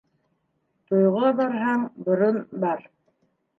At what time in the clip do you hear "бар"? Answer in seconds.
2.67-2.85